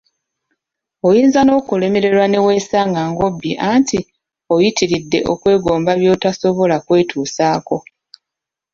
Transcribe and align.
Oyinza 1.07 1.39
n‘okulemererwa 1.43 2.25
ne 2.29 2.39
weesanga 2.45 3.01
ng‘obbye 3.09 3.53
anti 3.71 3.99
ng‘oyitiridde 4.45 5.19
okwegomba 5.31 5.91
by‘otasobola 5.99 6.75
kwetuusaako! 6.85 7.75